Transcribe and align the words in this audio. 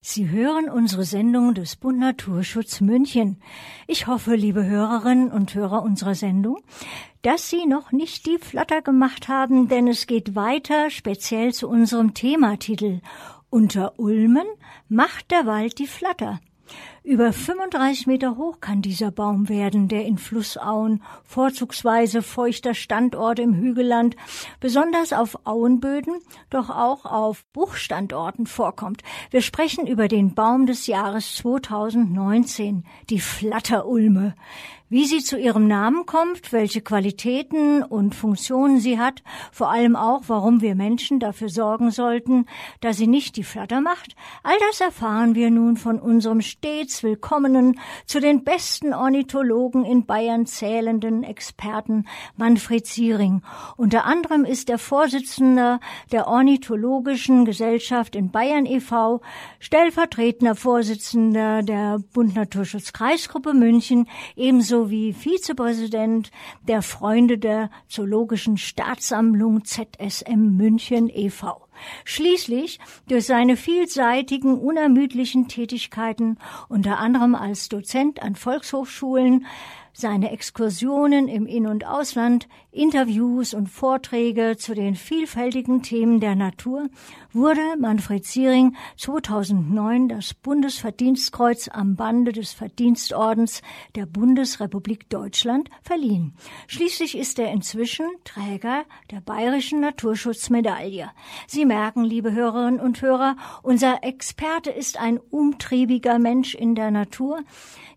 Sie 0.00 0.30
hören 0.30 0.70
unsere 0.70 1.02
Sendung 1.02 1.54
des 1.54 1.74
Bund 1.74 1.98
Naturschutz 1.98 2.80
München. 2.80 3.42
Ich 3.88 4.06
hoffe, 4.06 4.36
liebe 4.36 4.64
Hörerinnen 4.64 5.32
und 5.32 5.52
Hörer 5.56 5.82
unserer 5.82 6.14
Sendung, 6.14 6.58
dass 7.22 7.50
Sie 7.50 7.66
noch 7.66 7.90
nicht 7.90 8.24
die 8.26 8.38
Flatter 8.38 8.80
gemacht 8.80 9.26
haben, 9.26 9.66
denn 9.66 9.88
es 9.88 10.06
geht 10.06 10.36
weiter 10.36 10.90
speziell 10.90 11.52
zu 11.52 11.68
unserem 11.68 12.14
Thematitel. 12.14 13.00
Unter 13.50 13.98
Ulmen 13.98 14.46
macht 14.88 15.32
der 15.32 15.46
Wald 15.46 15.80
die 15.80 15.88
Flatter. 15.88 16.38
Über 17.08 17.32
35 17.32 18.06
Meter 18.06 18.36
hoch 18.36 18.60
kann 18.60 18.82
dieser 18.82 19.10
Baum 19.10 19.48
werden, 19.48 19.88
der 19.88 20.04
in 20.04 20.18
Flussauen, 20.18 21.02
vorzugsweise 21.24 22.20
feuchter 22.20 22.74
Standorte 22.74 23.40
im 23.40 23.54
Hügelland, 23.54 24.14
besonders 24.60 25.14
auf 25.14 25.46
Auenböden, 25.46 26.20
doch 26.50 26.68
auch 26.68 27.06
auf 27.06 27.46
Bruchstandorten 27.54 28.44
vorkommt. 28.44 29.00
Wir 29.30 29.40
sprechen 29.40 29.86
über 29.86 30.06
den 30.06 30.34
Baum 30.34 30.66
des 30.66 30.86
Jahres 30.86 31.36
2019, 31.36 32.84
die 33.08 33.20
Flatterulme. 33.20 34.34
Wie 34.90 35.04
sie 35.04 35.18
zu 35.18 35.36
ihrem 35.36 35.68
Namen 35.68 36.06
kommt, 36.06 36.50
welche 36.50 36.80
Qualitäten 36.80 37.82
und 37.82 38.14
Funktionen 38.14 38.80
sie 38.80 38.98
hat, 38.98 39.22
vor 39.52 39.70
allem 39.70 39.96
auch, 39.96 40.22
warum 40.28 40.62
wir 40.62 40.74
Menschen 40.74 41.20
dafür 41.20 41.50
sorgen 41.50 41.90
sollten, 41.90 42.46
dass 42.80 42.96
sie 42.96 43.06
nicht 43.06 43.36
die 43.36 43.44
Flatter 43.44 43.82
macht, 43.82 44.16
all 44.42 44.56
das 44.66 44.80
erfahren 44.80 45.34
wir 45.34 45.50
nun 45.50 45.76
von 45.76 45.98
unserem 45.98 46.40
stets 46.40 47.02
willkommenen, 47.02 47.78
zu 48.06 48.18
den 48.18 48.44
besten 48.44 48.94
Ornithologen 48.94 49.84
in 49.84 50.06
Bayern 50.06 50.46
zählenden 50.46 51.22
Experten 51.22 52.06
Manfred 52.38 52.86
Ziering. 52.86 53.42
Unter 53.76 54.06
anderem 54.06 54.46
ist 54.46 54.70
er 54.70 54.78
Vorsitzender 54.78 55.80
der 56.12 56.28
Ornithologischen 56.28 57.44
Gesellschaft 57.44 58.16
in 58.16 58.30
Bayern 58.30 58.64
e.V., 58.64 59.20
stellvertretender 59.58 60.54
Vorsitzender 60.54 61.62
der 61.62 61.98
Bund 62.14 62.34
Naturschutz 62.34 62.94
Kreisgruppe 62.94 63.52
München, 63.52 64.08
ebenso 64.34 64.77
sowie 64.78 65.12
Vizepräsident 65.12 66.30
der 66.62 66.82
Freunde 66.82 67.36
der 67.36 67.68
Zoologischen 67.88 68.56
Staatssammlung 68.56 69.64
ZSM 69.64 70.56
München 70.56 71.10
e.V. 71.12 71.67
Schließlich 72.04 72.78
durch 73.08 73.26
seine 73.26 73.56
vielseitigen, 73.56 74.58
unermüdlichen 74.58 75.48
Tätigkeiten, 75.48 76.38
unter 76.68 76.98
anderem 76.98 77.34
als 77.34 77.68
Dozent 77.68 78.22
an 78.22 78.34
Volkshochschulen, 78.34 79.46
seine 79.92 80.30
Exkursionen 80.30 81.26
im 81.26 81.46
In- 81.46 81.66
und 81.66 81.84
Ausland, 81.84 82.46
Interviews 82.70 83.52
und 83.52 83.68
Vorträge 83.68 84.56
zu 84.56 84.72
den 84.72 84.94
vielfältigen 84.94 85.82
Themen 85.82 86.20
der 86.20 86.36
Natur 86.36 86.88
wurde 87.32 87.60
Manfred 87.78 88.24
Ziering 88.24 88.76
2009 88.96 90.08
das 90.08 90.34
Bundesverdienstkreuz 90.34 91.68
am 91.72 91.96
Bande 91.96 92.30
des 92.30 92.52
Verdienstordens 92.52 93.60
der 93.96 94.06
Bundesrepublik 94.06 95.10
Deutschland 95.10 95.68
verliehen. 95.82 96.34
Schließlich 96.68 97.18
ist 97.18 97.40
er 97.40 97.50
inzwischen 97.50 98.06
Träger 98.22 98.84
der 99.10 99.20
Bayerischen 99.20 99.80
Naturschutzmedaille. 99.80 101.10
Sie 101.48 101.64
merken, 101.68 102.02
liebe 102.02 102.32
Hörerinnen 102.32 102.80
und 102.80 103.00
Hörer, 103.00 103.36
unser 103.62 104.02
Experte 104.02 104.70
ist 104.70 104.98
ein 104.98 105.18
umtriebiger 105.18 106.18
Mensch 106.18 106.56
in 106.56 106.74
der 106.74 106.90
Natur. 106.90 107.40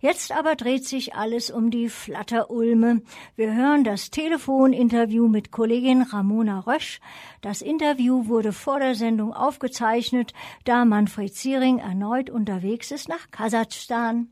Jetzt 0.01 0.31
aber 0.31 0.55
dreht 0.55 0.85
sich 0.85 1.15
alles 1.15 1.49
um 1.49 1.71
die 1.71 1.89
Flatterulme. 1.89 3.01
Wir 3.35 3.55
hören 3.55 3.83
das 3.83 4.11
Telefoninterview 4.11 5.27
mit 5.27 5.51
Kollegin 5.51 6.03
Ramona 6.03 6.59
Rösch. 6.59 6.99
Das 7.41 7.61
Interview 7.61 8.27
wurde 8.27 8.51
vor 8.51 8.79
der 8.79 8.93
Sendung 8.93 9.33
aufgezeichnet, 9.33 10.33
da 10.65 10.85
Manfred 10.85 11.33
Ziering 11.33 11.79
erneut 11.79 12.29
unterwegs 12.29 12.91
ist 12.91 13.09
nach 13.09 13.31
Kasachstan. 13.31 14.27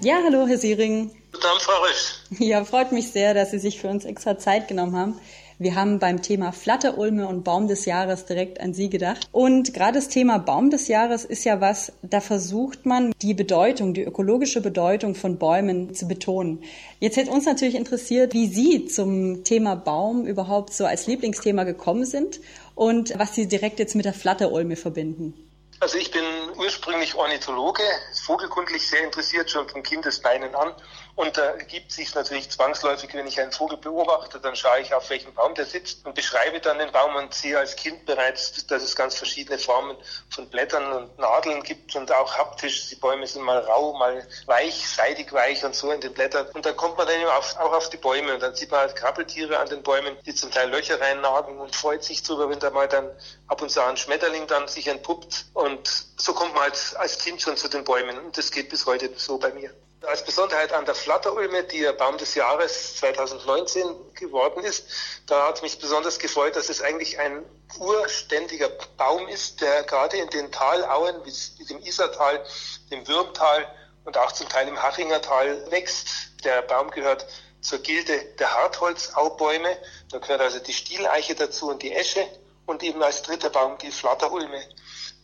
Ja, 0.00 0.16
hallo, 0.24 0.46
Herr 0.46 0.58
Siering. 0.58 1.10
Guten 1.32 1.46
Abend, 1.46 1.62
Frau 1.62 1.82
Rösch. 1.82 2.40
Ja, 2.40 2.64
freut 2.64 2.90
mich 2.90 3.08
sehr, 3.12 3.32
dass 3.34 3.52
Sie 3.52 3.58
sich 3.58 3.80
für 3.80 3.88
uns 3.88 4.04
extra 4.04 4.38
Zeit 4.38 4.66
genommen 4.66 4.96
haben. 4.96 5.20
Wir 5.60 5.74
haben 5.74 5.98
beim 5.98 6.22
Thema 6.22 6.52
Flatterulme 6.52 7.26
und 7.26 7.42
Baum 7.42 7.66
des 7.66 7.84
Jahres 7.84 8.26
direkt 8.26 8.60
an 8.60 8.74
Sie 8.74 8.88
gedacht. 8.88 9.28
Und 9.32 9.74
gerade 9.74 9.94
das 9.94 10.08
Thema 10.08 10.38
Baum 10.38 10.70
des 10.70 10.86
Jahres 10.86 11.24
ist 11.24 11.42
ja 11.42 11.60
was, 11.60 11.92
da 12.02 12.20
versucht 12.20 12.86
man 12.86 13.12
die 13.22 13.34
Bedeutung, 13.34 13.92
die 13.92 14.04
ökologische 14.04 14.60
Bedeutung 14.60 15.16
von 15.16 15.36
Bäumen 15.36 15.94
zu 15.94 16.06
betonen. 16.06 16.62
Jetzt 17.00 17.16
hätte 17.16 17.32
uns 17.32 17.44
natürlich 17.44 17.74
interessiert, 17.74 18.34
wie 18.34 18.46
Sie 18.46 18.86
zum 18.86 19.42
Thema 19.42 19.74
Baum 19.74 20.26
überhaupt 20.26 20.72
so 20.72 20.86
als 20.86 21.08
Lieblingsthema 21.08 21.64
gekommen 21.64 22.04
sind 22.04 22.38
und 22.76 23.18
was 23.18 23.34
Sie 23.34 23.48
direkt 23.48 23.80
jetzt 23.80 23.96
mit 23.96 24.04
der 24.04 24.14
Flatterulme 24.14 24.76
verbinden. 24.76 25.34
Also 25.80 25.98
ich 25.98 26.10
bin 26.10 26.24
ursprünglich 26.56 27.14
Ornithologe, 27.14 27.82
vogelkundlich 28.24 28.88
sehr 28.88 29.04
interessiert 29.04 29.50
schon 29.50 29.68
von 29.68 29.82
Kindesbeinen 29.82 30.54
an 30.54 30.72
und 31.18 31.36
da 31.36 31.42
ergibt 31.42 31.90
sich 31.90 32.14
natürlich 32.14 32.48
zwangsläufig, 32.48 33.12
wenn 33.12 33.26
ich 33.26 33.40
einen 33.40 33.50
Vogel 33.50 33.76
beobachte, 33.76 34.38
dann 34.38 34.54
schaue 34.54 34.78
ich 34.78 34.94
auf 34.94 35.10
welchem 35.10 35.34
Baum 35.34 35.52
der 35.56 35.66
sitzt 35.66 36.06
und 36.06 36.14
beschreibe 36.14 36.60
dann 36.60 36.78
den 36.78 36.92
Baum 36.92 37.16
und 37.16 37.34
sehe 37.34 37.58
als 37.58 37.74
Kind 37.74 38.06
bereits, 38.06 38.64
dass 38.68 38.84
es 38.84 38.94
ganz 38.94 39.16
verschiedene 39.16 39.58
Formen 39.58 39.96
von 40.30 40.48
Blättern 40.48 40.92
und 40.92 41.18
Nadeln 41.18 41.64
gibt 41.64 41.96
und 41.96 42.12
auch 42.12 42.38
haptisch. 42.38 42.88
Die 42.90 42.94
Bäume 42.94 43.26
sind 43.26 43.42
mal 43.42 43.58
rau, 43.58 43.94
mal 43.94 44.28
weich, 44.46 44.88
seidig 44.88 45.32
weich 45.32 45.64
und 45.64 45.74
so 45.74 45.90
in 45.90 46.00
den 46.00 46.14
Blättern. 46.14 46.46
Und 46.54 46.64
dann 46.64 46.76
kommt 46.76 46.96
man 46.96 47.08
dann 47.08 47.20
eben 47.20 47.30
auf, 47.30 47.56
auch 47.56 47.72
auf 47.72 47.90
die 47.90 47.96
Bäume 47.96 48.34
und 48.34 48.40
dann 48.40 48.54
sieht 48.54 48.70
man 48.70 48.78
halt 48.78 48.94
Krabbeltiere 48.94 49.58
an 49.58 49.68
den 49.68 49.82
Bäumen, 49.82 50.16
die 50.24 50.36
zum 50.36 50.52
Teil 50.52 50.70
Löcher 50.70 51.00
reinnagen 51.00 51.58
und 51.58 51.74
freut 51.74 52.04
sich 52.04 52.22
drüber, 52.22 52.48
wenn 52.48 52.60
da 52.60 52.70
mal 52.70 52.86
dann 52.86 53.10
ab 53.48 53.60
und 53.60 53.70
zu 53.70 53.82
ein 53.82 53.96
Schmetterling 53.96 54.46
dann 54.46 54.68
sich 54.68 54.86
entpuppt. 54.86 55.46
Und 55.54 55.88
so 56.16 56.32
kommt 56.32 56.54
man 56.54 56.62
halt 56.62 56.94
als 56.96 57.18
Kind 57.18 57.42
schon 57.42 57.56
zu 57.56 57.66
den 57.66 57.82
Bäumen 57.82 58.16
und 58.20 58.38
das 58.38 58.52
geht 58.52 58.68
bis 58.68 58.86
heute 58.86 59.10
so 59.16 59.36
bei 59.38 59.52
mir. 59.52 59.74
Als 60.06 60.24
Besonderheit 60.24 60.72
an 60.72 60.84
der 60.84 60.94
Flatterulme, 60.94 61.64
die 61.64 61.78
ja 61.78 61.90
Baum 61.92 62.18
des 62.18 62.36
Jahres 62.36 62.96
2019 62.96 64.14
geworden 64.14 64.62
ist, 64.62 64.84
da 65.26 65.48
hat 65.48 65.60
mich 65.62 65.78
besonders 65.80 66.20
gefreut, 66.20 66.54
dass 66.54 66.68
es 66.68 66.80
eigentlich 66.80 67.18
ein 67.18 67.44
urständiger 67.80 68.68
Baum 68.96 69.26
ist, 69.26 69.60
der 69.60 69.82
gerade 69.82 70.16
in 70.18 70.30
den 70.30 70.52
Talauen, 70.52 71.16
wie 71.24 71.64
dem 71.64 71.82
Isartal, 71.82 72.44
dem 72.92 73.06
Würmtal 73.08 73.66
und 74.04 74.16
auch 74.16 74.30
zum 74.30 74.48
Teil 74.48 74.68
im 74.68 74.80
Hachingertal 74.80 75.70
wächst. 75.70 76.08
Der 76.44 76.62
Baum 76.62 76.90
gehört 76.92 77.26
zur 77.60 77.80
Gilde 77.80 78.24
der 78.38 78.54
Hartholzaubäume. 78.54 79.76
Da 80.10 80.18
gehört 80.18 80.40
also 80.40 80.60
die 80.60 80.72
Stieleiche 80.72 81.34
dazu 81.34 81.70
und 81.70 81.82
die 81.82 81.92
Esche 81.92 82.24
und 82.66 82.82
eben 82.84 83.02
als 83.02 83.22
dritter 83.22 83.50
Baum 83.50 83.76
die 83.78 83.90
Flatterulme. 83.90 84.62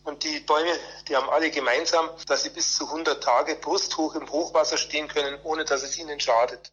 Und 0.05 0.23
die 0.23 0.39
Bäume, 0.39 0.69
die 1.09 1.15
haben 1.15 1.29
alle 1.29 1.49
gemeinsam, 1.49 2.09
dass 2.27 2.43
sie 2.43 2.51
bis 2.51 2.75
zu 2.75 2.85
100 2.85 3.23
Tage 3.23 3.55
brusthoch 3.55 4.15
im 4.15 4.31
Hochwasser 4.31 4.77
stehen 4.77 5.07
können, 5.07 5.39
ohne 5.43 5.65
dass 5.65 5.81
es 5.81 5.97
ihnen 5.97 6.19
schadet. 6.19 6.71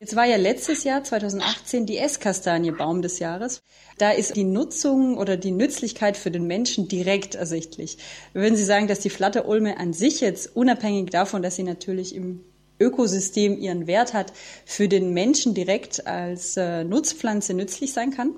Jetzt 0.00 0.16
war 0.16 0.26
ja 0.26 0.36
letztes 0.36 0.84
Jahr, 0.84 1.02
2018, 1.02 1.86
die 1.86 1.96
Esskastanie 1.96 2.72
Baum 2.72 3.00
des 3.00 3.20
Jahres. 3.20 3.62
Da 3.96 4.10
ist 4.10 4.36
die 4.36 4.44
Nutzung 4.44 5.16
oder 5.16 5.38
die 5.38 5.52
Nützlichkeit 5.52 6.18
für 6.18 6.30
den 6.30 6.46
Menschen 6.46 6.88
direkt 6.88 7.36
ersichtlich. 7.36 7.96
Würden 8.34 8.56
Sie 8.56 8.64
sagen, 8.64 8.86
dass 8.86 9.00
die 9.00 9.08
Flatterulme 9.08 9.78
an 9.78 9.94
sich 9.94 10.20
jetzt, 10.20 10.54
unabhängig 10.54 11.10
davon, 11.10 11.42
dass 11.42 11.56
sie 11.56 11.62
natürlich 11.62 12.14
im 12.14 12.44
Ökosystem 12.78 13.56
ihren 13.56 13.86
Wert 13.86 14.12
hat, 14.12 14.34
für 14.66 14.88
den 14.88 15.14
Menschen 15.14 15.54
direkt 15.54 16.06
als 16.06 16.58
äh, 16.58 16.84
Nutzpflanze 16.84 17.54
nützlich 17.54 17.94
sein 17.94 18.10
kann? 18.10 18.34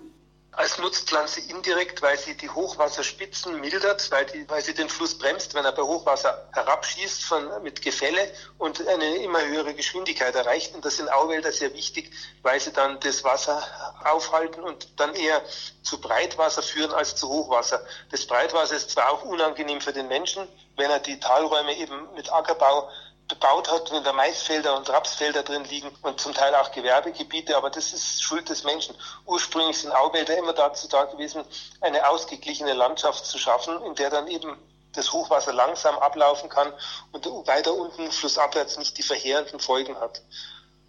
Als 0.56 0.78
Nutzpflanze 0.78 1.40
indirekt, 1.40 2.00
weil 2.00 2.18
sie 2.18 2.34
die 2.34 2.48
Hochwasserspitzen 2.48 3.60
mildert, 3.60 4.10
weil, 4.10 4.24
die, 4.24 4.48
weil 4.48 4.62
sie 4.62 4.72
den 4.72 4.88
Fluss 4.88 5.18
bremst, 5.18 5.52
wenn 5.52 5.66
er 5.66 5.72
bei 5.72 5.82
Hochwasser 5.82 6.48
herabschießt 6.52 7.24
von, 7.24 7.62
mit 7.62 7.82
Gefälle 7.82 8.32
und 8.56 8.86
eine 8.88 9.16
immer 9.16 9.44
höhere 9.44 9.74
Geschwindigkeit 9.74 10.34
erreicht. 10.34 10.74
Und 10.74 10.82
das 10.86 10.96
sind 10.96 11.12
Auwälder 11.12 11.52
sehr 11.52 11.74
wichtig, 11.74 12.10
weil 12.42 12.58
sie 12.58 12.72
dann 12.72 12.98
das 13.00 13.22
Wasser 13.22 13.62
aufhalten 14.04 14.64
und 14.64 14.98
dann 14.98 15.14
eher 15.14 15.42
zu 15.82 16.00
Breitwasser 16.00 16.62
führen 16.62 16.92
als 16.92 17.16
zu 17.16 17.28
Hochwasser. 17.28 17.84
Das 18.10 18.26
Breitwasser 18.26 18.76
ist 18.76 18.90
zwar 18.90 19.10
auch 19.10 19.24
unangenehm 19.24 19.82
für 19.82 19.92
den 19.92 20.08
Menschen, 20.08 20.48
wenn 20.76 20.90
er 20.90 21.00
die 21.00 21.20
Talräume 21.20 21.76
eben 21.76 22.08
mit 22.14 22.32
Ackerbau 22.32 22.88
bebaut 23.28 23.70
hat, 23.70 23.90
wenn 23.90 24.04
da 24.04 24.12
Maisfelder 24.12 24.76
und 24.76 24.88
Rapsfelder 24.88 25.42
drin 25.42 25.64
liegen 25.64 25.90
und 26.02 26.20
zum 26.20 26.32
Teil 26.32 26.54
auch 26.54 26.70
Gewerbegebiete, 26.70 27.56
aber 27.56 27.70
das 27.70 27.92
ist 27.92 28.22
Schuld 28.22 28.48
des 28.48 28.64
Menschen. 28.64 28.94
Ursprünglich 29.24 29.78
sind 29.78 29.92
Auwälder 29.92 30.36
immer 30.36 30.52
dazu 30.52 30.88
da 30.88 31.04
gewesen, 31.04 31.44
eine 31.80 32.08
ausgeglichene 32.08 32.74
Landschaft 32.74 33.26
zu 33.26 33.38
schaffen, 33.38 33.82
in 33.82 33.94
der 33.96 34.10
dann 34.10 34.28
eben 34.28 34.56
das 34.92 35.12
Hochwasser 35.12 35.52
langsam 35.52 35.98
ablaufen 35.98 36.48
kann 36.48 36.72
und 37.12 37.26
weiter 37.46 37.74
unten 37.74 38.10
flussabwärts 38.10 38.78
nicht 38.78 38.96
die 38.96 39.02
verheerenden 39.02 39.60
Folgen 39.60 39.98
hat. 40.00 40.22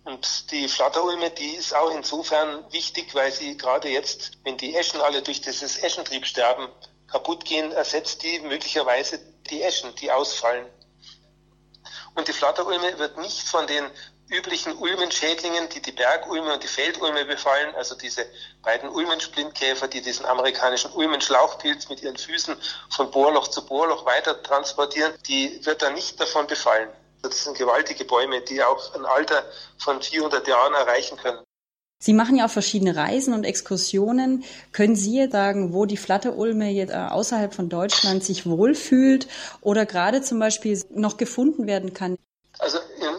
Und 0.05 0.51
die 0.51 0.69
Flatterulme, 0.69 1.31
die 1.31 1.55
ist 1.55 1.75
auch 1.75 1.91
insofern 1.91 2.71
wichtig, 2.71 3.13
weil 3.13 3.31
sie 3.31 3.57
gerade 3.57 3.89
jetzt, 3.89 4.31
wenn 4.43 4.55
die 4.55 4.75
Eschen 4.75 5.01
alle 5.01 5.21
durch 5.21 5.41
dieses 5.41 5.77
Eschentriebsterben 5.77 6.69
kaputt 7.07 7.43
gehen, 7.43 7.73
ersetzt 7.73 8.23
die 8.23 8.39
möglicherweise 8.39 9.19
die 9.49 9.61
Eschen, 9.61 9.93
die 9.95 10.11
ausfallen. 10.11 10.65
Und 12.17 12.27
die 12.27 12.33
Flatterulme 12.33 12.97
wird 12.97 13.19
nicht 13.19 13.47
von 13.47 13.67
den 13.67 13.85
üblichen 14.27 14.75
Ulmenschädlingen, 14.75 15.69
die 15.69 15.83
die 15.83 15.91
Bergulme 15.91 16.51
und 16.51 16.63
die 16.63 16.67
Feldulme 16.67 17.23
befallen, 17.25 17.75
also 17.75 17.95
diese 17.95 18.25
beiden 18.63 18.89
Ulmensplintkäfer, 18.89 19.87
die 19.87 20.01
diesen 20.01 20.25
amerikanischen 20.25 20.91
Ulmenschlauchpilz 20.93 21.89
mit 21.89 22.01
ihren 22.01 22.17
Füßen 22.17 22.57
von 22.89 23.11
Bohrloch 23.11 23.49
zu 23.49 23.63
Bohrloch 23.63 24.03
weiter 24.07 24.41
transportieren, 24.41 25.13
die 25.27 25.63
wird 25.63 25.83
dann 25.83 25.93
nicht 25.93 26.19
davon 26.19 26.47
befallen. 26.47 26.89
Das 27.21 27.43
sind 27.43 27.55
gewaltige 27.55 28.03
Bäume, 28.03 28.41
die 28.41 28.63
auch 28.63 28.95
ein 28.95 29.05
Alter 29.05 29.45
von 29.77 30.01
400 30.01 30.47
Jahren 30.47 30.73
erreichen 30.73 31.17
können. 31.17 31.46
Sie 31.99 32.13
machen 32.13 32.37
ja 32.37 32.45
auch 32.45 32.51
verschiedene 32.51 32.95
Reisen 32.95 33.33
und 33.33 33.43
Exkursionen. 33.43 34.43
Können 34.71 34.95
Sie 34.95 35.27
sagen, 35.31 35.73
wo 35.73 35.85
die 35.85 35.97
Flatterulme 35.97 36.69
jetzt 36.69 36.91
äh, 36.91 36.95
außerhalb 36.95 37.53
von 37.53 37.69
Deutschland 37.69 38.23
sich 38.23 38.45
wohlfühlt 38.45 39.27
oder 39.61 39.85
gerade 39.85 40.21
zum 40.21 40.39
Beispiel 40.39 40.79
noch 40.93 41.17
gefunden 41.17 41.65
werden 41.67 41.93
kann? 41.93 42.17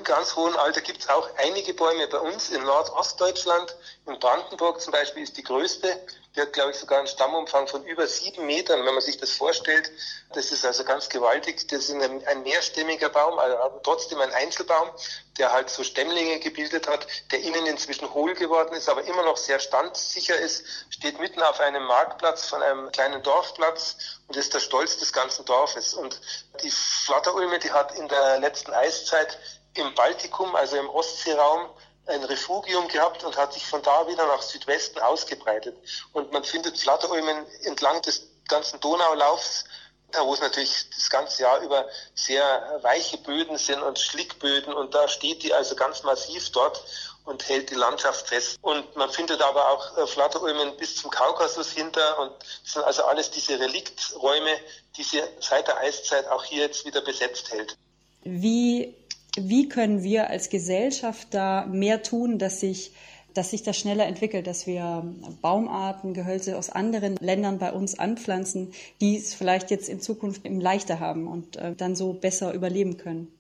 Ganz 0.08 0.34
hohen 0.36 0.56
Alter 0.56 0.80
gibt 0.80 1.02
es 1.02 1.08
auch 1.10 1.28
einige 1.36 1.74
Bäume 1.74 2.08
bei 2.08 2.18
uns 2.18 2.48
in 2.48 2.64
Nordostdeutschland. 2.64 3.76
In 4.06 4.18
Brandenburg 4.18 4.80
zum 4.80 4.90
Beispiel 4.90 5.22
ist 5.22 5.36
die 5.36 5.42
größte. 5.42 6.00
Die 6.34 6.40
hat, 6.40 6.54
glaube 6.54 6.70
ich, 6.70 6.78
sogar 6.78 7.00
einen 7.00 7.08
Stammumfang 7.08 7.68
von 7.68 7.84
über 7.84 8.06
sieben 8.06 8.46
Metern, 8.46 8.86
wenn 8.86 8.94
man 8.94 9.02
sich 9.02 9.18
das 9.18 9.32
vorstellt. 9.32 9.90
Das 10.32 10.50
ist 10.50 10.64
also 10.64 10.84
ganz 10.84 11.10
gewaltig. 11.10 11.68
Das 11.68 11.90
ist 11.90 11.90
ein, 11.90 12.26
ein 12.26 12.42
mehrstämmiger 12.42 13.10
Baum, 13.10 13.38
also 13.38 13.58
aber 13.58 13.82
trotzdem 13.82 14.18
ein 14.20 14.32
Einzelbaum, 14.32 14.88
der 15.36 15.52
halt 15.52 15.68
so 15.68 15.84
Stämmlinge 15.84 16.38
gebildet 16.38 16.88
hat, 16.88 17.06
der 17.30 17.40
innen 17.40 17.66
inzwischen 17.66 18.12
hohl 18.14 18.32
geworden 18.34 18.74
ist, 18.74 18.88
aber 18.88 19.04
immer 19.04 19.24
noch 19.24 19.36
sehr 19.36 19.60
standsicher 19.60 20.36
ist, 20.36 20.64
steht 20.88 21.20
mitten 21.20 21.42
auf 21.42 21.60
einem 21.60 21.84
Marktplatz 21.84 22.46
von 22.46 22.62
einem 22.62 22.90
kleinen 22.92 23.22
Dorfplatz 23.22 23.96
und 24.26 24.36
ist 24.36 24.54
der 24.54 24.60
Stolz 24.60 24.96
des 24.96 25.12
ganzen 25.12 25.44
Dorfes. 25.44 25.92
Und 25.92 26.18
die 26.62 26.70
Flatterulme, 26.70 27.58
die 27.58 27.72
hat 27.72 27.94
in 27.94 28.08
der 28.08 28.38
letzten 28.40 28.72
Eiszeit 28.72 29.38
im 29.74 29.94
Baltikum, 29.94 30.54
also 30.54 30.76
im 30.76 30.88
Ostseeraum, 30.90 31.70
ein 32.06 32.24
Refugium 32.24 32.88
gehabt 32.88 33.22
und 33.24 33.36
hat 33.36 33.52
sich 33.52 33.66
von 33.66 33.82
da 33.82 34.08
wieder 34.08 34.26
nach 34.26 34.42
Südwesten 34.42 34.98
ausgebreitet. 35.00 35.76
Und 36.12 36.32
man 36.32 36.42
findet 36.42 36.78
Flatterulmen 36.78 37.46
entlang 37.64 38.00
des 38.02 38.28
ganzen 38.48 38.80
Donaulaufs, 38.80 39.64
da 40.10 40.24
wo 40.24 40.32
es 40.32 40.40
natürlich 40.40 40.88
das 40.94 41.10
ganze 41.10 41.42
Jahr 41.42 41.60
über 41.60 41.86
sehr 42.14 42.78
weiche 42.82 43.18
Böden 43.18 43.58
sind 43.58 43.82
und 43.82 43.98
Schlickböden 43.98 44.72
und 44.72 44.94
da 44.94 45.06
steht 45.06 45.42
die 45.42 45.52
also 45.52 45.76
ganz 45.76 46.02
massiv 46.02 46.50
dort 46.50 46.82
und 47.26 47.46
hält 47.46 47.70
die 47.70 47.74
Landschaft 47.74 48.28
fest. 48.28 48.58
Und 48.62 48.96
man 48.96 49.10
findet 49.10 49.42
aber 49.42 49.70
auch 49.70 49.98
äh, 49.98 50.06
Flatterulmen 50.06 50.78
bis 50.78 50.96
zum 50.96 51.10
Kaukasus 51.10 51.72
hinter 51.72 52.18
und 52.20 52.32
das 52.64 52.72
sind 52.72 52.84
also 52.84 53.04
alles 53.04 53.30
diese 53.30 53.60
Relikträume, 53.60 54.50
die 54.96 55.02
sie 55.02 55.22
seit 55.40 55.68
der 55.68 55.76
Eiszeit 55.76 56.26
auch 56.28 56.42
hier 56.42 56.62
jetzt 56.62 56.86
wieder 56.86 57.02
besetzt 57.02 57.52
hält. 57.52 57.76
Wie 58.24 58.96
wie 59.36 59.68
können 59.68 60.02
wir 60.02 60.30
als 60.30 60.48
Gesellschaft 60.48 61.28
da 61.32 61.66
mehr 61.66 62.02
tun, 62.02 62.38
dass 62.38 62.60
sich 62.60 62.92
dass 63.34 63.50
sich 63.50 63.62
das 63.62 63.76
schneller 63.76 64.06
entwickelt, 64.06 64.48
dass 64.48 64.66
wir 64.66 65.04
Baumarten, 65.42 66.12
Gehölze 66.12 66.58
aus 66.58 66.70
anderen 66.70 67.16
Ländern 67.20 67.58
bei 67.58 67.72
uns 67.72 67.96
anpflanzen, 67.96 68.74
die 69.00 69.16
es 69.16 69.32
vielleicht 69.32 69.70
jetzt 69.70 69.88
in 69.88 70.00
Zukunft 70.00 70.42
leichter 70.44 70.98
haben 70.98 71.28
und 71.28 71.56
äh, 71.56 71.74
dann 71.74 71.94
so 71.94 72.14
besser 72.14 72.52
überleben 72.52 72.96
können. 72.96 73.32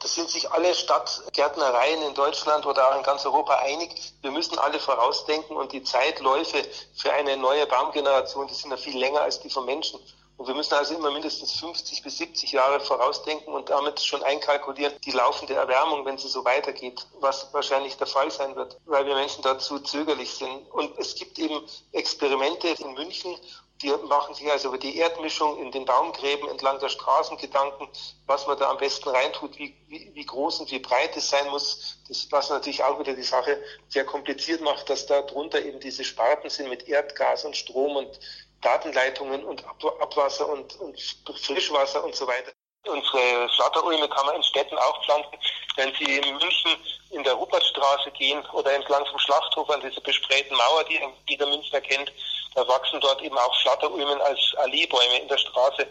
Da 0.00 0.08
sind 0.08 0.28
sich 0.28 0.50
alle 0.50 0.74
Stadtgärtnereien 0.74 2.02
in 2.08 2.14
Deutschland 2.14 2.66
oder 2.66 2.88
auch 2.88 2.96
in 2.96 3.02
ganz 3.02 3.24
Europa 3.24 3.54
einig. 3.64 3.90
Wir 4.20 4.30
müssen 4.30 4.58
alle 4.58 4.78
vorausdenken 4.78 5.56
und 5.56 5.72
die 5.72 5.82
Zeitläufe 5.82 6.58
für 6.94 7.12
eine 7.12 7.36
neue 7.36 7.66
Baumgeneration, 7.66 8.48
die 8.48 8.54
sind 8.54 8.70
ja 8.70 8.76
viel 8.76 8.98
länger 8.98 9.22
als 9.22 9.40
die 9.40 9.50
von 9.50 9.64
Menschen. 9.64 9.98
Und 10.42 10.48
wir 10.48 10.56
müssen 10.56 10.74
also 10.74 10.96
immer 10.96 11.12
mindestens 11.12 11.52
50 11.60 12.02
bis 12.02 12.18
70 12.18 12.50
Jahre 12.50 12.80
vorausdenken 12.80 13.54
und 13.54 13.70
damit 13.70 14.00
schon 14.00 14.24
einkalkulieren, 14.24 14.92
die 15.06 15.12
laufende 15.12 15.54
Erwärmung, 15.54 16.04
wenn 16.04 16.18
sie 16.18 16.26
so 16.26 16.44
weitergeht, 16.44 17.06
was 17.20 17.54
wahrscheinlich 17.54 17.96
der 17.96 18.08
Fall 18.08 18.28
sein 18.28 18.56
wird, 18.56 18.76
weil 18.86 19.06
wir 19.06 19.14
Menschen 19.14 19.42
dazu 19.42 19.78
zögerlich 19.78 20.34
sind. 20.34 20.68
Und 20.72 20.98
es 20.98 21.14
gibt 21.14 21.38
eben 21.38 21.64
Experimente 21.92 22.66
in 22.66 22.92
München, 22.94 23.36
die 23.82 23.90
machen 24.08 24.34
sich 24.34 24.50
also 24.50 24.70
über 24.70 24.78
die 24.78 24.96
Erdmischung 24.96 25.58
in 25.60 25.70
den 25.70 25.84
Baumgräben 25.84 26.48
entlang 26.48 26.80
der 26.80 26.88
Straßen 26.88 27.36
Gedanken, 27.36 27.88
was 28.26 28.48
man 28.48 28.58
da 28.58 28.68
am 28.68 28.78
besten 28.78 29.10
reintut, 29.10 29.56
wie, 29.60 29.76
wie, 29.86 30.10
wie 30.12 30.26
groß 30.26 30.58
und 30.58 30.72
wie 30.72 30.80
breit 30.80 31.16
es 31.16 31.30
sein 31.30 31.48
muss. 31.50 31.98
Das, 32.08 32.26
was 32.32 32.50
natürlich 32.50 32.82
auch 32.82 32.98
wieder 32.98 33.14
die 33.14 33.22
Sache 33.22 33.62
sehr 33.88 34.04
kompliziert 34.04 34.60
macht, 34.60 34.90
dass 34.90 35.06
da 35.06 35.22
drunter 35.22 35.64
eben 35.64 35.78
diese 35.78 36.02
Sparten 36.02 36.50
sind 36.50 36.68
mit 36.68 36.88
Erdgas 36.88 37.44
und 37.44 37.56
Strom 37.56 37.94
und 37.94 38.18
Datenleitungen 38.62 39.44
und 39.44 39.64
Abwasser 40.00 40.48
und, 40.48 40.74
und 40.80 40.98
Frischwasser 41.40 42.02
und 42.02 42.14
so 42.14 42.26
weiter. 42.26 42.52
Unsere 42.86 43.48
Flatterulme 43.54 44.08
kann 44.08 44.26
man 44.26 44.36
in 44.36 44.42
Städten 44.42 44.76
auch 44.76 45.04
pflanzen. 45.04 45.38
Wenn 45.76 45.94
Sie 45.94 46.16
in 46.16 46.36
München 46.36 46.76
in 47.10 47.22
der 47.22 47.34
Rupertstraße 47.34 48.10
gehen 48.12 48.44
oder 48.52 48.72
entlang 48.72 49.06
vom 49.06 49.18
Schlachthof 49.20 49.70
an 49.70 49.80
dieser 49.80 50.00
besprayten 50.00 50.56
Mauer, 50.56 50.84
die 50.84 50.98
jeder 51.28 51.46
Münchner 51.46 51.80
kennt, 51.80 52.10
da 52.54 52.66
wachsen 52.66 53.00
dort 53.00 53.22
eben 53.22 53.38
auch 53.38 53.54
Flatterulmen 53.62 54.20
als 54.22 54.40
Alleebäume 54.56 55.20
in 55.20 55.28
der 55.28 55.38
Straße. 55.38 55.86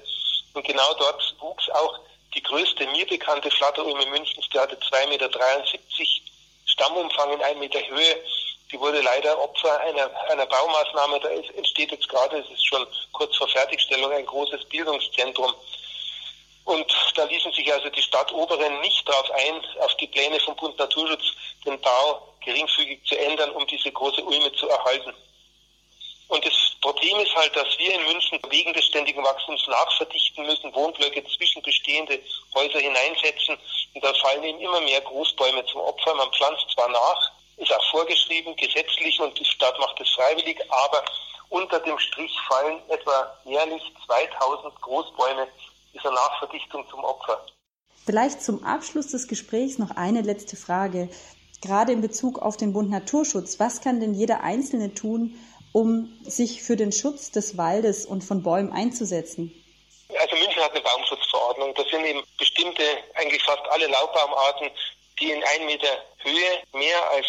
Und 0.54 0.66
genau 0.66 0.94
dort 0.96 1.36
wuchs 1.40 1.70
auch 1.70 2.00
die 2.34 2.44
größte 2.44 2.86
mir 2.88 3.06
bekannte 3.08 3.50
Flatterulme 3.52 4.06
Münchens, 4.08 4.48
die 4.54 4.60
hatte 4.60 4.76
2,73 4.76 5.08
Meter 5.10 5.30
Stammumfang 6.66 7.34
in 7.34 7.42
1 7.42 7.60
Meter 7.60 7.80
Höhe 7.88 8.24
die 8.72 8.80
wurde 8.80 9.02
leider 9.02 9.38
Opfer 9.40 9.80
einer, 9.82 10.10
einer 10.30 10.46
Baumaßnahme. 10.46 11.20
Da 11.20 11.30
entsteht 11.30 11.92
jetzt 11.92 12.08
gerade, 12.08 12.38
es 12.40 12.50
ist 12.50 12.66
schon 12.66 12.86
kurz 13.12 13.36
vor 13.36 13.48
Fertigstellung, 13.50 14.12
ein 14.12 14.26
großes 14.26 14.66
Bildungszentrum. 14.70 15.54
Und 16.64 16.94
da 17.16 17.24
ließen 17.26 17.52
sich 17.52 17.72
also 17.74 17.90
die 17.90 18.02
Stadtoberen 18.02 18.80
nicht 18.82 19.08
darauf 19.08 19.30
ein, 19.32 19.66
auf 19.80 19.96
die 19.98 20.08
Pläne 20.08 20.40
vom 20.40 20.56
Bund 20.56 20.78
Naturschutz, 20.78 21.34
den 21.66 21.80
Bau 21.82 22.34
geringfügig 22.46 23.04
zu 23.06 23.18
ändern, 23.18 23.52
um 23.52 23.66
diese 23.68 23.92
große 23.92 24.24
Ulme 24.24 24.52
zu 24.54 24.70
erhalten. 24.70 25.14
Und 26.30 26.46
das 26.46 26.54
Problem 26.80 27.20
ist 27.20 27.36
halt, 27.36 27.54
dass 27.58 27.78
wir 27.78 27.94
in 27.94 28.06
München 28.06 28.40
wegen 28.50 28.74
des 28.74 28.86
ständigen 28.86 29.22
Wachstums 29.22 29.68
nachverdichten 29.68 30.46
müssen, 30.46 30.74
Wohnblöcke 30.74 31.26
zwischen 31.36 31.62
bestehende 31.62 32.18
Häuser 32.56 32.80
hineinsetzen. 32.80 33.58
Und 33.94 34.04
da 34.04 34.14
fallen 34.14 34.44
eben 34.46 34.62
immer 34.62 34.80
mehr 34.80 35.02
Großbäume 35.02 35.66
zum 35.66 35.82
Opfer. 35.82 36.14
Man 36.16 36.32
pflanzt 36.32 36.72
zwar 36.74 36.88
nach, 36.88 37.32
ist 37.62 37.74
auch 37.74 37.92
vorgeschrieben, 37.92 38.56
gesetzlich 38.56 39.20
und 39.20 39.38
die 39.40 39.46
Stadt 39.46 39.78
macht 39.80 40.00
es 40.02 40.10
freiwillig, 40.10 40.60
aber 40.70 41.04
unter 41.50 41.80
dem 41.80 41.98
Strich 42.00 42.36
fallen 42.48 42.82
etwa 42.90 43.38
jährlich 43.46 43.84
2000 44.06 44.82
Großbäume 44.82 45.48
dieser 45.94 46.12
Nachverdichtung 46.12 46.88
zum 46.90 47.04
Opfer. 47.04 47.46
Vielleicht 48.06 48.42
zum 48.42 48.64
Abschluss 48.64 49.08
des 49.08 49.28
Gesprächs 49.28 49.78
noch 49.78 49.92
eine 49.92 50.22
letzte 50.22 50.56
Frage. 50.56 51.10
Gerade 51.62 51.92
in 51.92 52.02
Bezug 52.02 52.40
auf 52.40 52.58
den 52.58 52.74
Bund 52.74 52.90
Naturschutz, 52.90 53.60
was 53.60 53.82
kann 53.82 54.00
denn 54.00 54.16
jeder 54.16 54.42
Einzelne 54.42 54.96
tun, 54.96 55.36
um 55.74 56.18
sich 56.24 56.64
für 56.64 56.76
den 56.76 56.92
Schutz 56.92 57.32
des 57.32 57.58
Waldes 57.58 58.06
und 58.06 58.24
von 58.24 58.42
Bäumen 58.42 58.74
einzusetzen? 58.74 59.54
Also 60.20 60.36
München 60.36 60.64
hat 60.64 60.72
eine 60.72 60.82
Baumschutzverordnung. 60.82 61.74
Da 61.76 61.84
sind 61.84 62.04
eben 62.06 62.24
bestimmte, 62.38 62.84
eigentlich 63.14 63.44
fast 63.44 63.62
alle 63.70 63.88
Laubbaumarten, 63.88 64.72
die 65.20 65.32
in 65.32 65.44
1 65.44 65.66
Meter 65.66 66.04
Höhe 66.24 66.64
mehr 66.74 67.12
als 67.12 67.28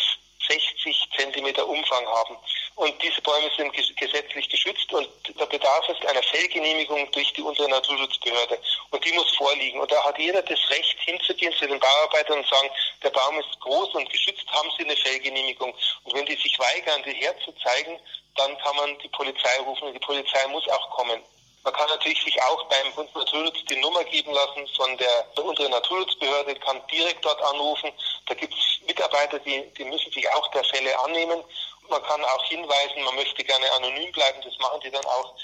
60 0.85 1.09
Zentimeter 1.17 1.67
Umfang 1.67 2.07
haben. 2.07 2.37
Und 2.77 3.03
diese 3.03 3.21
Bäume 3.23 3.51
sind 3.57 3.73
gesetzlich 3.73 4.49
geschützt 4.49 4.93
und 4.93 5.09
da 5.37 5.45
bedarf 5.45 5.89
es 5.89 6.07
einer 6.07 6.23
Fellgenehmigung 6.23 7.11
durch 7.13 7.33
die 7.35 7.43
untere 7.43 7.69
Naturschutzbehörde. 7.69 8.59
Und 8.91 9.05
die 9.05 9.13
muss 9.13 9.35
vorliegen. 9.37 9.81
Und 9.81 9.91
da 9.93 10.03
hat 10.05 10.19
jeder 10.19 10.43
das 10.43 10.59
Recht 10.71 10.99
hinzugehen 11.01 11.53
zu 11.59 11.67
den 11.67 11.79
Bauarbeitern 11.79 12.39
und 12.39 12.49
sagen, 12.49 12.71
der 13.03 13.11
Baum 13.11 13.39
ist 13.39 13.61
groß 13.61 13.95
und 13.95 14.11
geschützt, 14.11 14.47
haben 14.51 14.71
Sie 14.77 14.85
eine 14.85 14.97
Fellgenehmigung. 14.97 15.75
Und 16.05 16.15
wenn 16.15 16.27
die 16.27 16.37
sich 16.37 16.59
weigern, 16.59 17.03
die 17.05 17.13
herzuzeigen, 17.13 17.99
dann 18.37 18.57
kann 18.59 18.77
man 18.77 18.99
die 18.99 19.09
Polizei 19.09 19.61
rufen 19.61 19.89
und 19.89 19.95
die 19.95 20.07
Polizei 20.07 20.47
muss 20.49 20.67
auch 20.69 20.91
kommen. 20.91 21.23
Man 21.65 21.73
kann 21.75 21.89
natürlich 21.91 22.21
sich 22.25 22.43
auch 22.43 22.65
beim 22.65 22.93
Bund 22.95 23.15
Naturschutz 23.15 23.65
die 23.71 23.77
Nummer 23.77 24.03
geben 24.05 24.33
lassen 24.33 24.67
von 24.75 24.97
der, 24.97 25.45
unteren 25.45 25.71
Naturschutzbehörde, 25.71 26.57
kann 26.57 26.85
direkt 26.91 27.25
dort 27.25 27.41
anrufen. 27.41 27.93
Da 28.27 28.35
gibt 28.35 28.53
es 28.53 28.82
Mitarbeiter, 29.13 29.39
die, 29.41 29.63
die 29.77 29.85
müssen 29.85 30.11
sich 30.13 30.29
auch 30.35 30.49
der 30.49 30.65
Fälle 30.65 30.99
annehmen. 31.01 31.43
Man 31.89 32.03
kann 32.05 32.25
auch 32.25 32.45
hinweisen, 32.45 33.05
man 33.05 33.15
möchte 33.17 33.45
gerne 33.45 33.71
anonym 33.73 34.11
bleiben, 34.13 34.41
das 34.43 34.57
machen 34.59 34.81
die 34.83 34.91
dann 34.91 35.05
auch. 35.05 35.35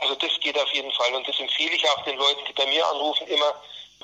Also 0.00 0.14
das 0.14 0.30
geht 0.40 0.58
auf 0.58 0.68
jeden 0.72 0.92
Fall 0.92 1.12
und 1.14 1.26
das 1.26 1.38
empfehle 1.38 1.74
ich 1.74 1.88
auch 1.90 2.02
den 2.04 2.16
Leuten, 2.16 2.44
die 2.46 2.52
bei 2.52 2.66
mir 2.66 2.86
anrufen, 2.88 3.26
immer 3.26 3.54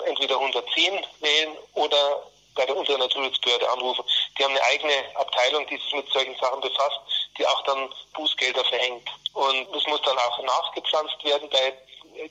entweder 0.07 0.35
110 0.35 1.07
wählen 1.21 1.57
oder 1.75 2.23
bei 2.57 2.67
der 2.67 2.77
unteren 2.77 3.01
anrufen. 3.01 4.05
Die 4.37 4.45
haben 4.45 4.51
eine 4.51 4.63
eigene 4.65 4.95
Abteilung, 5.15 5.67
die 5.69 5.77
sich 5.77 5.95
mit 5.95 6.09
solchen 6.09 6.37
Sachen 6.37 6.61
befasst, 6.61 7.01
die 7.39 7.47
auch 7.47 7.63
dann 7.63 7.93
Bußgelder 8.15 8.65
verhängt. 8.65 9.09
Und 9.33 9.75
es 9.75 9.87
muss 9.87 10.03
dann 10.03 10.19
auch 10.19 10.43
nachgepflanzt 10.43 11.25
werden 11.25 11.49
bei 11.51 11.73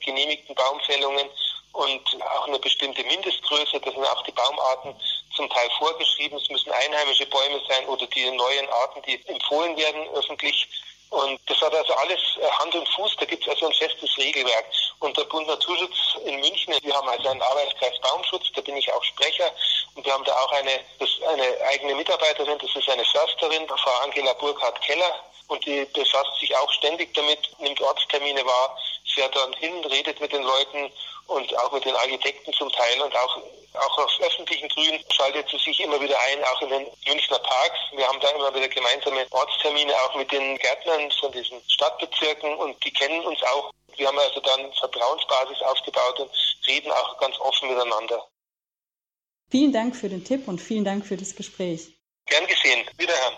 genehmigten 0.00 0.54
Baumfällungen 0.54 1.28
und 1.72 2.22
auch 2.36 2.46
eine 2.46 2.58
bestimmte 2.58 3.02
Mindestgröße. 3.04 3.80
Das 3.80 3.94
sind 3.94 4.06
auch 4.06 4.22
die 4.22 4.32
Baumarten 4.32 4.94
zum 5.34 5.48
Teil 5.50 5.68
vorgeschrieben. 5.78 6.38
Es 6.38 6.48
müssen 6.48 6.70
einheimische 6.72 7.26
Bäume 7.26 7.60
sein 7.68 7.86
oder 7.86 8.06
die 8.06 8.30
neuen 8.30 8.68
Arten, 8.70 9.02
die 9.02 9.20
empfohlen 9.26 9.76
werden 9.76 10.08
öffentlich. 10.14 10.68
Und 11.10 11.38
das 11.46 11.60
hat 11.60 11.72
also 11.72 11.94
alles 11.94 12.20
äh, 12.40 12.46
Hand 12.58 12.74
und 12.74 12.88
Fuß, 12.88 13.16
da 13.20 13.24
gibt 13.24 13.44
es 13.44 13.48
also 13.48 13.66
ein 13.66 13.72
festes 13.74 14.16
Regelwerk. 14.18 14.64
Und 14.98 15.16
der 15.16 15.24
Bund 15.24 15.46
Naturschutz 15.46 16.16
in 16.24 16.40
München, 16.40 16.74
wir 16.82 16.94
haben 16.94 17.08
also 17.08 17.28
einen 17.28 17.42
Arbeitskreis 17.42 18.00
Baumschutz, 18.00 18.50
da 18.52 18.60
bin 18.62 18.76
ich 18.76 18.92
auch 18.92 19.04
Sprecher 19.04 19.52
Und 19.94 20.04
wir 20.04 20.12
haben 20.12 20.24
da 20.24 20.32
auch 20.32 20.50
eine, 20.52 20.80
eine 21.28 21.60
eigene 21.68 21.94
Mitarbeiterin, 21.94 22.58
das 22.58 22.74
ist 22.74 22.88
eine 22.88 23.04
Försterin, 23.04 23.68
Frau 23.68 24.02
Angela 24.02 24.32
Burkhardt-Keller. 24.34 25.20
Und 25.46 25.64
die 25.66 25.84
befasst 25.84 26.40
sich 26.40 26.56
auch 26.56 26.72
ständig 26.72 27.14
damit, 27.14 27.38
nimmt 27.60 27.80
Ortstermine 27.80 28.44
wahr, 28.44 28.76
fährt 29.14 29.36
dann 29.36 29.52
hin, 29.52 29.84
redet 29.84 30.20
mit 30.20 30.32
den 30.32 30.42
Leuten 30.42 30.90
und 31.26 31.58
auch 31.58 31.72
mit 31.72 31.84
den 31.84 31.94
Architekten 31.96 32.52
zum 32.52 32.70
Teil 32.70 33.00
und 33.00 33.14
auch, 33.16 33.38
auch 33.74 33.98
auf 33.98 34.20
öffentlichen 34.20 34.68
Grün 34.68 35.02
schaltet 35.12 35.48
sie 35.48 35.58
sich 35.58 35.80
immer 35.80 36.00
wieder 36.00 36.18
ein, 36.20 36.44
auch 36.44 36.62
in 36.62 36.68
den 36.68 36.86
Münchner 37.06 37.38
Parks. 37.38 37.78
Wir 37.92 38.06
haben 38.06 38.20
da 38.20 38.28
immer 38.30 38.54
wieder 38.54 38.68
gemeinsame 38.68 39.26
Ortstermine 39.30 39.94
auch 40.02 40.14
mit 40.16 40.30
den 40.30 40.58
Gärtnern 40.58 41.10
von 41.12 41.32
diesen 41.32 41.60
Stadtbezirken 41.68 42.54
und 42.56 42.82
die 42.84 42.92
kennen 42.92 43.24
uns 43.24 43.42
auch. 43.42 43.70
Wir 43.96 44.08
haben 44.08 44.18
also 44.18 44.40
dann 44.40 44.72
Vertrauensbasis 44.74 45.62
aufgebaut 45.62 46.20
und 46.20 46.30
reden 46.66 46.90
auch 46.90 47.18
ganz 47.18 47.38
offen 47.40 47.68
miteinander. 47.68 48.26
Vielen 49.50 49.72
Dank 49.72 49.94
für 49.94 50.08
den 50.08 50.24
Tipp 50.24 50.48
und 50.48 50.60
vielen 50.60 50.84
Dank 50.84 51.06
für 51.06 51.16
das 51.16 51.36
Gespräch. 51.36 51.94
Gern 52.26 52.46
geschehen. 52.46 52.84
Wiederhören. 52.96 53.36